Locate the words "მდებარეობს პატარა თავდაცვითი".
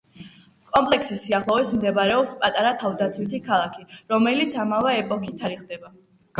1.81-3.43